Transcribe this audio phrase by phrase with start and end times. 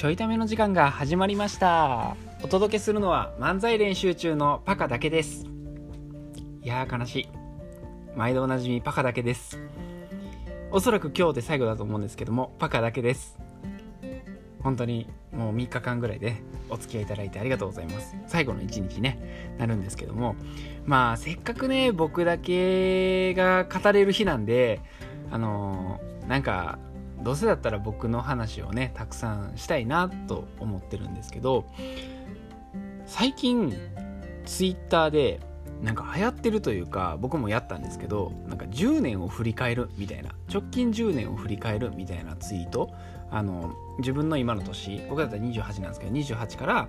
[0.00, 2.16] ちょいための時間が始まりました。
[2.42, 5.44] お届けするのは漫才練習中のパカだけです。
[6.62, 7.28] いやー悲しい。
[8.16, 9.60] 毎度おなじみパカだけです。
[10.70, 13.38] おそらく今日で最後だと思うんですけどもパカだけです。
[14.62, 16.36] 本当にもう3日間ぐらいで
[16.70, 18.16] お付き合いいただいてありがとうございます。
[18.26, 20.34] 最後の1日ねなるんですけども。
[20.86, 24.80] まあせっかくね僕だけが語れる日なんで
[25.30, 26.78] あのー、なんか
[27.22, 31.66] どうせだったら僕の話をねたくさんしたいなと思ってるんですけど
[33.06, 33.74] 最近
[34.44, 35.40] ツイッターで
[35.82, 42.90] なんか流行ってるというか僕もやったんですけどなんか10年を振り返るみたいな直近10年を振り返るみたいなツイート
[43.30, 46.88] あの自分の今の年僕だったら28なんですけど28から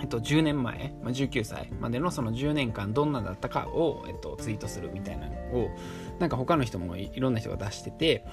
[0.00, 5.70] えっと、10年前、まあ、19歳までのその10年間どんなだったかを、えっと、ツイートするみたいなのを
[6.18, 8.24] なんか他の人もいろんな人が出してて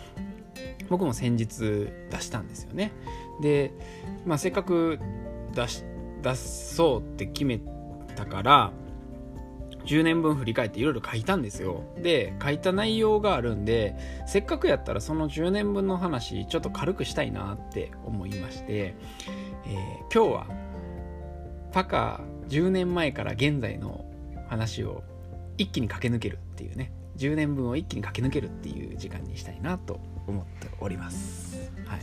[0.90, 2.91] 僕も先日出したんですよね。
[3.41, 3.71] で、
[4.26, 4.99] まあ、せっかく
[5.54, 5.84] 出し
[6.21, 7.60] 出そうって決め
[8.16, 8.71] たから
[9.86, 11.84] 10年分振り返っていろいろ書いたんですよ。
[12.02, 20.65] で書いた内容があるんでせっかくやったらその10年分の話ちょっと軽くしたいなって思いまして、えー、今日は
[21.76, 24.05] パカ10年前から現在の
[24.48, 25.04] 話を
[25.57, 31.70] 一気に駆け抜けるっていうね10年分を一気に駆け抜けるっていう時間にしたいなと思っております。
[31.85, 31.99] はい。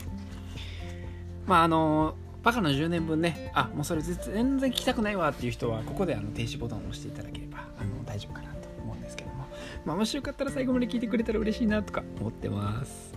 [1.47, 9.47] まああのバカの10年分ね、あ、もうそれ全然聞きたくないわっていう人は、ここであの停止ボタンを押していただければあの大丈夫かなと思うんですけども、
[9.87, 13.15] まあ、もしよかったら最後まで聞いてくれたら嬉しいなとか思ってます。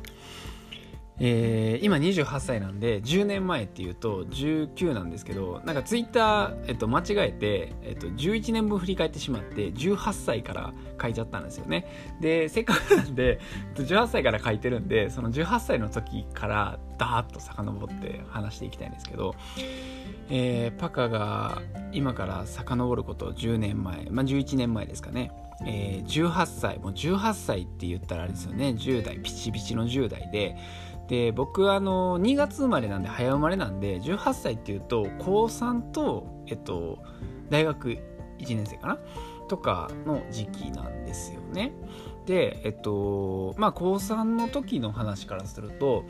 [1.17, 12.17] えー、今28歳なんで10年前っていうと19なんですけどなんかツイッター、えっと、間違えて、えっと、11年分振り返ってしまって18歳から書いちゃったんですよね。
[12.19, 13.39] でせっかくなんで
[13.75, 19.35] 18歳から書いてるんでその18歳の時からダーッと遡って話していきたいんですけど、
[20.29, 21.61] えー、パカが
[21.93, 25.31] 今から遡ること10年前、まあ、11年前ですかね。
[25.65, 28.75] えー、18歳もう18歳って言ったらあれですよね。
[28.77, 30.57] 10代ピチピチの10代で
[31.07, 36.99] で僕あの2月生まれなんで早生まれなんで18歳っていうと高3と、えっと、
[37.49, 37.89] 大学
[38.39, 38.97] 1年生かな？
[39.47, 41.71] とかの時期なんですよね。
[42.25, 46.05] でえっとまあ高3の時の話からすると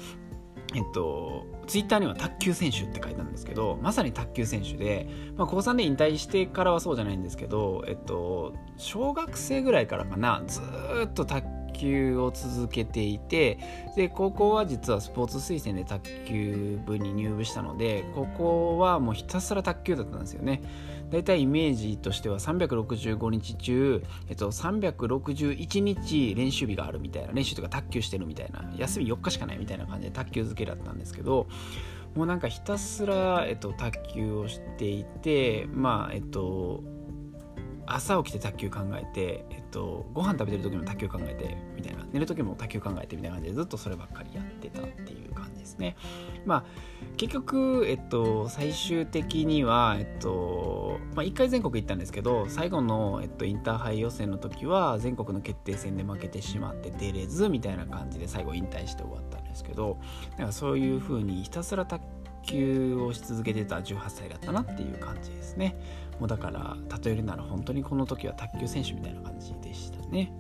[0.73, 5.07] えっと、ツイッターには卓球選手って書いたんですけどまさに卓球選手で、
[5.37, 10.59] まあ、高3で引退してからはそうじゃないんですけど、えっと、小学生ぐらいからかなず
[11.05, 11.47] っと卓
[11.77, 13.59] 球を続けていて
[13.95, 20.61] で高校は実はスポーツ推薦で卓球部に入部したのでここはもうひたすら卓球だったんですよね。
[21.11, 31.47] だいたいイメージとしては365日中、えっと、361日練習日があるみたいな練習とか卓球してるみたいな休み4日しかないみたいな感じで卓球漬けだったんですけど
[32.15, 36.83] もうなんかひたすら、えっと、卓球をしていてまあえっと
[37.87, 42.05] 朝起きて卓球考えて、えっと、ご飯食べてる時も卓球考えてみたいな。
[42.11, 45.97] 寝る時も卓球考えてみたいな感じでずっとそればっかりやってたっていう感じですね。
[46.45, 46.63] まあ
[47.17, 59.97] 結局、えっと、最終的には、えっとまあ、1回全国行ったんですけど最後の、えっと、インターハイ予選の時は全国の決定戦で負けてしまって出れずみたいな感じで最後引退して終わったんですけど
[60.37, 62.03] なんかそういう風にひたすら卓
[62.45, 65.75] 球をし続けてた18歳だったなっていう感じですね
[66.19, 70.31] もうだから例えるなら本当にこの時は卓球選手みたいな感じでしたね。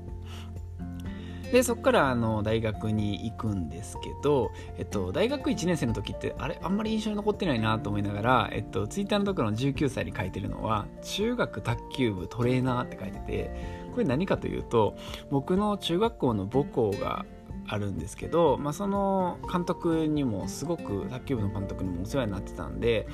[1.51, 6.59] でそこからあの大学に行くんですけど、えっと、大学1年生の時ってあれ？
[6.61, 14.97] あんまり印象に残ってないなと思いながら、えっと、ツイッターのところの19歳に書いてるのは中学卓球部トレーナーって書いててこれ何かというと
[15.29, 17.25] 僕の中学校の母校が
[17.67, 23.07] あるんですけど、まあ、その監督にもすごく卓球部の監督にもお世話になってたんで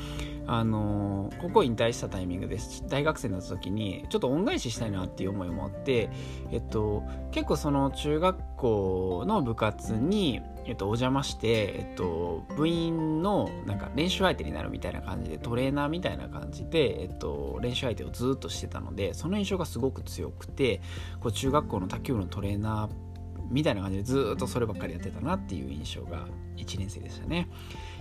[0.47, 2.83] あのここ引退したタイミングです。
[2.87, 6.09] 大学生になった時にちょっと恩返ししたいなっていう思いもあって、
[6.51, 11.47] えっと、結構その中学校の部活に、えっと、お邪魔して、
[11.77, 20.81] えっと、部員のなんか練習相手になるみたいな感じでトレーナーみたいな感じで、えっと、練習相手をずっとしてたのでその印象がすごく強くて
[21.19, 23.10] こう中学校の卓球部のトレーナー
[23.51, 26.27] みたいな感じでずっとそればっかりやってたなっていう印象が
[26.57, 27.49] 1年生でしたね。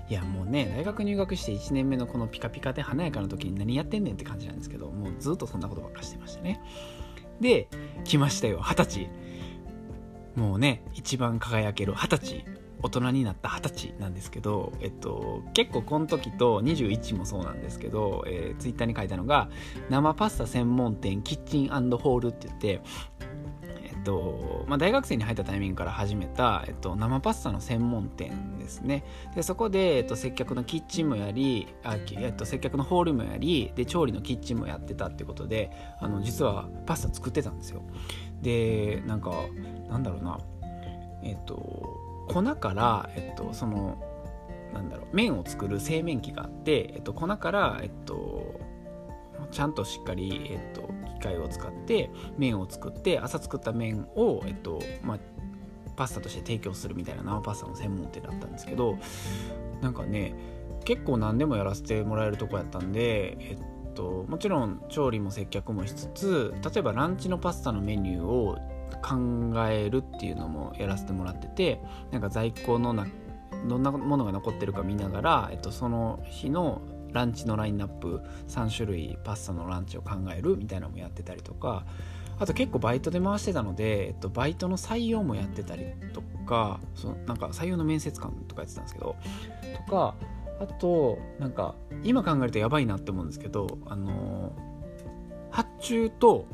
[0.08, 6.60] いやもうね大学入学して1年目のこのピカピカで華やかな時に何やってんねんって感じなんですけどもうずっとそんなことばっかしてましたね
[7.40, 7.68] で
[8.02, 9.10] 来ましたよ二十歳
[10.34, 12.44] もうね一番輝ける二十歳
[12.82, 19.50] 大人になった二十歳なんですけど、えっと、結構この時と21もそうなんですけど、えー、ツイッターに書いたのが
[19.90, 22.80] 生パスタ専門店キッチンホールって言って
[24.00, 29.04] っとまあ、大学生に入ったタイミングから始めた、えっと、生パスタの専門店ですね。
[29.34, 35.70] でそこで、えっと、接客のキッチンもやりあ、えっと、接客のホールもやりで調理のキッチンもやってたってことで
[36.00, 37.82] あの実はパスタ作ってたんですよ。
[38.42, 39.32] でなんか
[39.88, 40.38] なんだろうな。
[41.22, 41.56] えっと
[42.28, 43.98] 粉から、えっと、その
[44.72, 48.60] なんだろう麺を作る製麺機があって、えっと、粉から、えっと、
[49.50, 50.88] ちゃんとしっかり、えっと、
[51.18, 55.18] 機械を使って麺を作って朝作った麺を、えっとまあ、
[55.96, 58.98] パスタとして提供するみたいな生パスタの専門店だったんですけど
[59.80, 60.34] なんかね
[60.84, 68.58] 結構何でもやらせてもらえるとこやったんで、えっと、もちろん調理も接客もしつつ例えばランチのパスタのメニューを
[69.02, 71.80] 考えるっていうのもやらせてもらってて
[72.10, 73.06] なんか在庫のな
[73.66, 76.80] どんなものが残ってるか見ながら、えっと、その日の
[77.12, 81.84] ランチのラインナップ3種類パスタのランチを考えるみたいなのもやってたりとか
[82.38, 85.84] あと結構バイトで回してたので、えっと、バイトの採用もやってたり
[86.14, 89.16] とかそのなんか採用の面接官とかやってたんですけど
[89.86, 90.14] とか
[90.60, 94.52] あとなんか今考えるとやばいなって思うんですけどあの
[95.50, 96.46] 発注と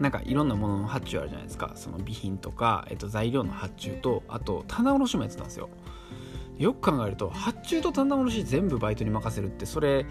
[0.00, 1.72] なんかいろんなものの発注あるじゃないですか。
[1.74, 5.68] その備品とか、えっと、材料の発注とあと棚卸しもやってたんですよ。
[6.58, 10.06] よく考えると発注と棚卸し全部バイトに任せるってそれ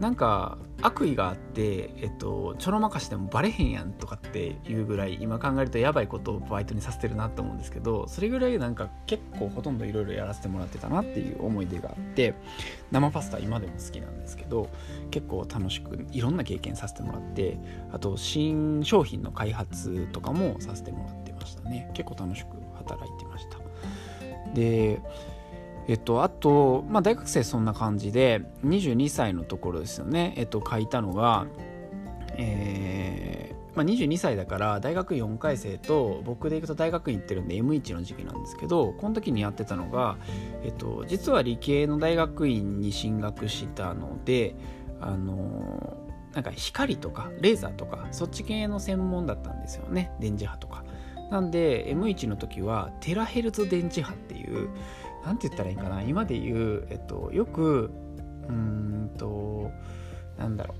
[0.00, 12.34] なんか悪意があって、えっと、ちょろまかしてもバレへんやんとかっていうぐらい今考えるとやばいことをバイトにさせてるなと思うんですけどそれぐらいなんか結構ほとんどいろいろやらせてもらってたなっていう思い出があって
[12.90, 14.70] 生パスタ今でも好きなんですけど
[15.10, 17.58] 結構楽しくいろんな経験させてもらって
[17.92, 21.90] あと新商品の開発とかもさせてもらってましたね。
[21.92, 22.48] 結構楽しく
[22.78, 23.58] 働いてました。
[24.54, 25.00] で
[25.90, 31.48] えっと、あと、まあ、大学生そんな感じで22歳のところですよね、えっと、書いたのが、
[32.34, 40.16] えーまあ、22歳だから大学4回生と僕で行くと大学院行ってるんで M1 の時期なんですけどこの時にやってたのが、
[40.62, 44.54] えっと、実は理系の大学院に進学したので
[45.00, 45.96] あの
[46.34, 50.84] なんか光とかレーザーとかそっち系の専門だったんですよね電磁波とか。
[51.30, 54.68] なんで M1 の時はテラヘルツ電磁波っていう
[55.24, 56.02] 何て言ったらいいかな？
[56.02, 57.90] 今で言う、えっと、よく
[58.48, 59.70] うんと
[60.38, 60.76] なんだろう。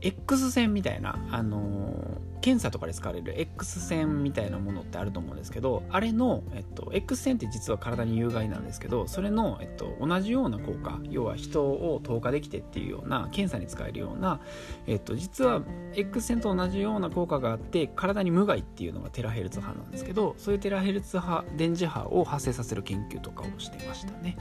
[0.00, 14.42] X 線みたいな、あのー、検査とかで使われる X 線みたいなものってあると思うんですけどあれの、えっと、X 線って実は体に有害なんですけどそれの、えっと、同じような効果要は人を透過できてっていうような検査に使えるような、
[14.86, 15.62] えっと、実は
[15.94, 24.36] X 線と同じような効果があって体に無害っていうのがテラヘルツ波なんですけどそういうテラヘルツ波電磁波を発生させる研究とかをしてましたね。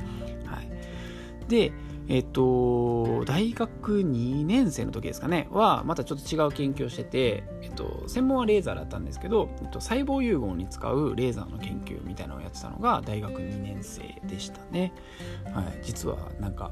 [0.46, 0.68] はい、
[1.48, 1.72] で
[2.10, 14.94] えっと、大学2年生の時ですかね、は、またちょっと違う研究をしてて、えっと、専門はレーザーだったんですけど、えっと、細胞融合に使うレーザーの研究みたいなのをやってたのが大学2年生でしたね。
[15.54, 16.72] はい、実はなんか、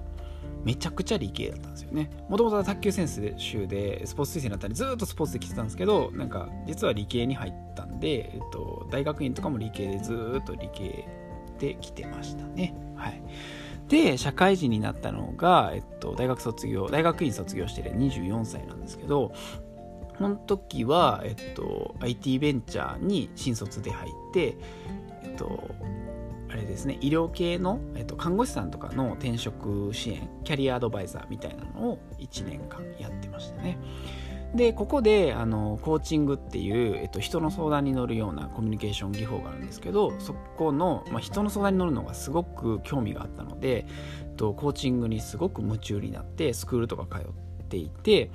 [0.64, 2.10] めちゃくちゃ理系だったんですよね。
[2.30, 11.08] もともとは卓球選手でスポーツ推薦だったりずっとスポーツで来てたんですけど、なんか実は理系に入ったんで、えっと、大学院とかも理系でずっと理系
[11.58, 12.76] で来てましたね。
[12.96, 13.24] はい。
[13.92, 19.34] で社会人になったのが、えっと、大学卒業大学院卒業してる24歳なんですけど
[20.18, 24.56] この時は、えっと、IT ベンチャーに新卒で入って、
[25.24, 25.76] えっと、
[26.50, 33.78] あれですね医療系の、えっと、看護師さんとかの転職支援キャリアアドバイザーみたいなのを1年間やってましたね。
[34.56, 43.86] でここであのコーチングっていう、えっと、人の相談に乗るようなコミュニケーション技法があるんですけどそこの、まあ、人の相談に乗るのがすごく興味があったので、
[44.20, 47.32] えっと、コーチングにすごく夢中になってスクールとか通っ
[47.70, 48.30] ていて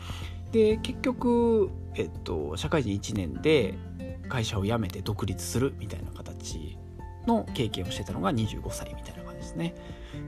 [0.53, 3.75] で結局、えっと、社会人1年で
[4.31, 6.79] 会社を辞めて独立するみたいな形
[7.27, 9.75] の経験をしてたのが25歳みたいなですね。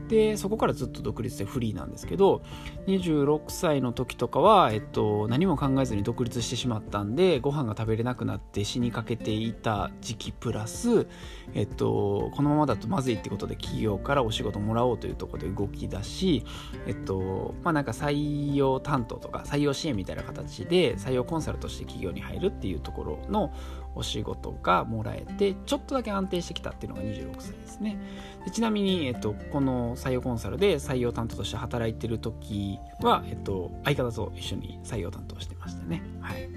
[0.08, 2.42] でそこからずっと独立でフリーなんですけど
[2.87, 11.06] 26歳の時とかは、えっと、何も考えずに独立してしまったんでご飯が食べれなくなって死にかけていた時期プラス、
[11.54, 16.44] えっと、このままだとまずいってことで企業からお仕事もらおうというところで動き出し、
[16.87, 23.52] えっとまあ、なんか採用担当とか採用支援みたいな形で採用コンサルとして企業に入るっていうところの
[23.95, 27.99] お仕事がもらえてちょっとだけ安定してきたっていうのが26歳ですね。
[28.45, 36.02] でちなみに、えっと、この採用コンサルで採用担当として働いてる時は、えっと、相方と一緒に採用担当してましたね。
[36.21, 36.49] はい。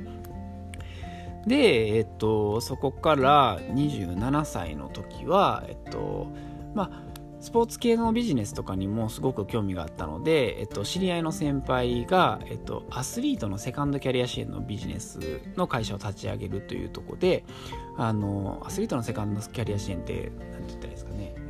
[1.47, 6.27] で、えっと、そこから27歳の時は、えっと、
[6.75, 7.10] まあ
[7.41, 17.43] スポーツ系のビジネスとかにもすごく興味があったので、えっと、知り合いの先輩が、えっと、アスリートのセカンドキャリア支援のビジネスの会社を立ち上げるというとこで
[17.97, 21.40] あのアスリートのセカンドキャリア支援って何て言ったらいいですかね。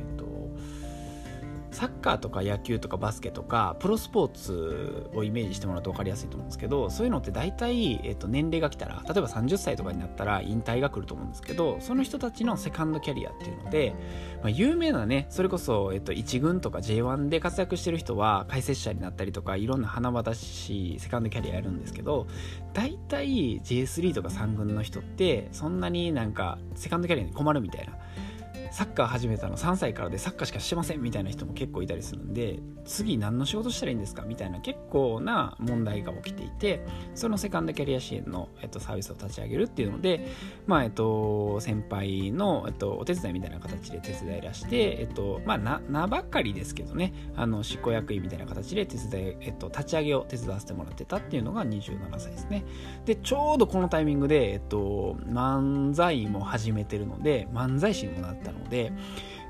[1.72, 13.94] サッカーとか野球とかバスケとかプロスポーツをイメージしてもらうと分かりやすいと思うんですけどそういうのって大体、えっと、年齢が来たら例えば30歳とかになったら引退が来ると思うんですけどその人たちのセカンドキャリアっていうので、
[14.42, 22.26] まあ、有名なねそれこそ、えっと、1軍とか J1 で活躍してる人は解説者になったりとかいろんな華々しいセカンドキャリアやるんですけど
[22.74, 27.96] 大体 J3 とか3軍の人ってそんなになんかセカンドキャリアに困るみたいな。
[28.72, 34.22] サッカー始めたの3歳からでサッカーしかしてませんみたいな人も結構いたりするんで次何の仕事したらいいんですか？
[34.22, 40.26] みたいな結構な問題が起きていてそのセカンドキャリア支援の、えっと、サービスを立ち上げるっていうので、
[40.66, 52.64] まあえっと、先輩の、えっと、お手伝いみたいな形で手伝いらして、えっとまあ、な名ばかりですけどねあの執行役員みたいな形で手伝い、えっと、立ち上げを手伝わせてもらってたっていうのが27歳ですね。
[53.04, 58.92] でちょうどこのタイミングで、えっと、漫才も始めてるので漫才師にもなったのので、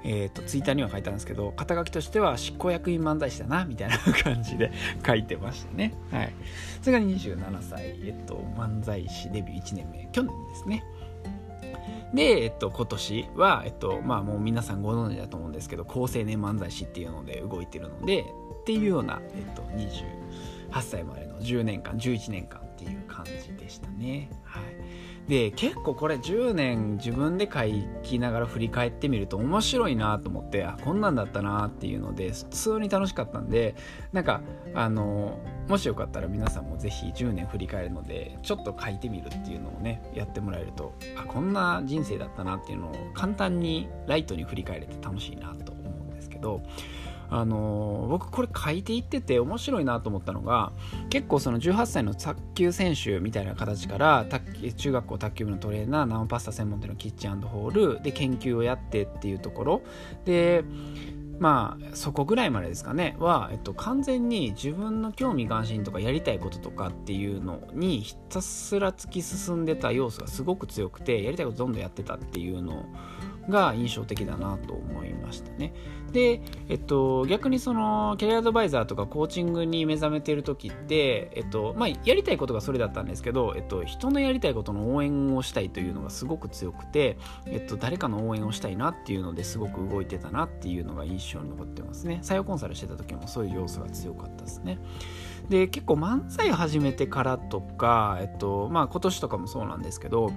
[0.04, 4.72] えーと、ツイッターには書いたんですけど肩書きとしては執行役員漫才師だなみたいな感じで
[5.06, 5.94] 書いてましたね。
[6.10, 6.32] はい。
[6.80, 10.84] それが27歳、えっと、漫才師デビュー1年目去年ですね。
[12.12, 18.26] で、えっと、今年は、えっと、まあもう皆さんご存知だと思うんですけど、高青年漫才師っていうので動いてるので、
[18.60, 19.62] っていうような、えっと、
[20.72, 24.30] 8歳までの10年間、11年間っていう感じでしたね。
[24.44, 24.62] はい。
[25.28, 27.60] で結構これ10年自分で書
[28.02, 33.76] きながら振り返ってみると面白いなと思ってあこんなんだったなっていうので普通に楽しかったんで
[34.12, 34.40] なんか
[34.74, 35.38] あの
[35.68, 46.62] もしよかったら皆さんもぜひ10年振り返るのでちょっと書いてみるっていうのをねやってもらえるとあこんな人生だったなっていうのを簡単にライトに振り返れて楽しいなと思うんですけど
[47.34, 50.72] あの僕これ書いていってて面白いなと思ったのが
[51.08, 54.26] 結構その18歳の卓球選手みたいな形から
[54.76, 59.82] 中学校卓球部のトレーナー生パスタ専門店のキッチンホールで研究をやってっていうところ
[60.26, 60.62] で
[61.38, 72.84] まあそこぐらいまでですかねは、えっと、完全に自分の興味関心とかやりたいこととかっていうのにひたすら突き進んでた要素がすごく強くてやりたいことどんどんやってたっていうの
[73.48, 75.72] が印象的だなと思いましたね。
[76.12, 87.16] で、えっと、逆にそのキャリアアドバイザーとかコーチングに目覚めてる時って、えっとまあ、やりたいことがそれだったんですけど、えっと、人のやりたいことの応援をしたいというのがすごく強くて、
[87.46, 92.20] えっと、誰かの応援をしたいなっていうのですごく動いてたなっていうのが印象に残ってますね。
[92.22, 94.78] 採用コンサルしてた時もそういう要素が強かったですね。
[95.48, 100.32] で結構漫才始めてからとか、えっとまあ、今年とかもそうなんですけど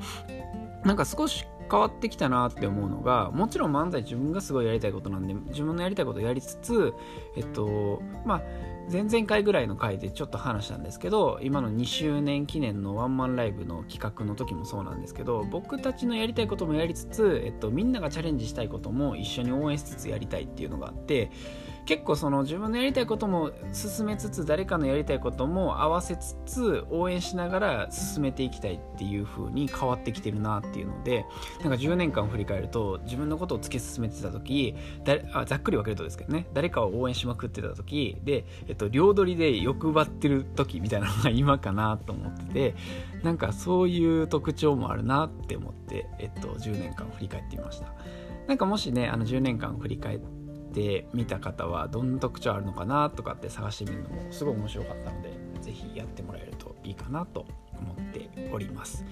[0.83, 6.93] なんか少し変わってきたなって思うのがもちろん漫才自分がすごいやりたいことなんで自分のやりたいことやりつつ
[7.35, 8.41] えっとまあ
[8.91, 21.31] 前々回ぐらいの回でちょっと話したんですけど今の2周年記念のワンマンライブの企画の時もそうなんですけど僕たちのやりたいこともやりつつ、えっと、みんながチャレンジしたいことも一緒に応援しつつやりたいっていうのがあって
[21.85, 31.25] 結構その自分のやりたいことも進めつつ誰かのやりたいことも合わせつつ応援しながら進めていきたいっていう風に変わってきてるなっていうので
[31.61, 42.75] なんか10年間振り返ると自分のことを突き進めてた時誰あざっくり分けるとですけどね誰かを応援しまくってた時で、えっと、両取りで欲張ってる時みたいなのが今かなと思ってて
[43.21, 47.93] なんかそういう特徴もあるなって思って、えっと、10年間振り返ってみました。
[48.47, 50.44] なんかもしねあの10年間振り返って
[50.75, 57.45] てみた方はどんな特徴あるのかなとかって探してみるのもすごい面白かったので是非やってもらえるといいかなと
[57.79, 59.05] 思っております。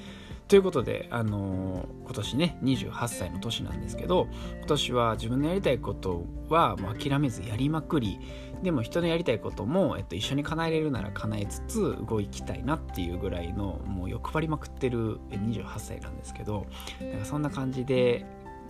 [0.49, 4.27] ということで、あのー、今年ね28歳の年なんですけど
[4.57, 8.19] 今年は自分のやりたいことはもう諦めずやりまくり
[8.61, 16.67] でも人のやりたいことも、えっと、一緒に叶えれるなら叶えつつ動きたいなっていうぐらいのもう欲張りまくってる28歳なんですけど
[17.01, 18.25] なんかそんな感じで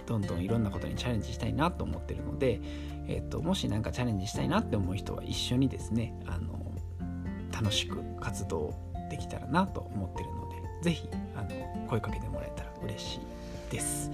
[0.05, 2.60] どんどんいろんなことにチャレンジしたいなと思ってるので、
[3.07, 6.60] えっと、もし何かチャレンジしたいなって思う人は一緒にですねあの
[7.51, 8.74] 楽しく活動
[9.10, 11.10] できたらなと思ってるので是非
[11.89, 14.12] 声かけてもらえたら嬉しいです。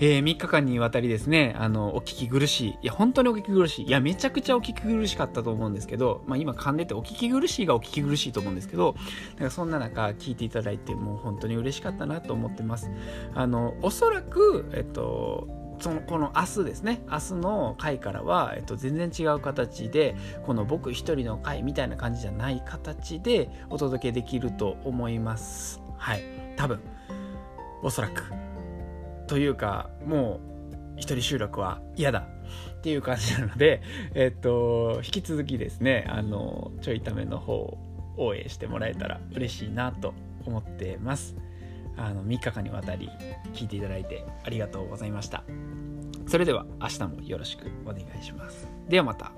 [0.00, 2.78] えー、3日間にわたりですね、あの、お聞き苦しい。
[2.82, 3.86] いや、本当にお聞き苦しい。
[3.86, 8.94] いや、めちゃくちゃお聞き苦しかったと思うんですけど、まあ今噛んでてお聞き苦しいがお聞き苦しいと思うんですけど、
[9.36, 12.90] だかそんな中聞いていただいて、もう本当に嬉しかったなと思ってます。
[13.34, 15.48] あの、おそらく、えっと、
[15.80, 26.22] そのこの明日ですね明日の回からは、えっと、全然違う形でこの僕一人の回みたいな感じじゃない形でお届けできると思いますはい
[26.56, 26.80] 多分
[27.82, 28.47] おそらく
[29.28, 30.40] というかも
[30.96, 32.26] う一人収録は嫌だ
[32.78, 33.82] っていう感じなので、
[34.14, 37.78] えっと、引き続きですねあのちょいための方を
[38.16, 41.36] 応援してもらえたら嬉しいなと思ってます。
[41.96, 43.10] あの3日間にわたり
[43.54, 45.44] 聞いていただいてありがとうございました。
[46.26, 48.68] それでは明日もよろしくお願いします。
[48.88, 49.32] ではまた。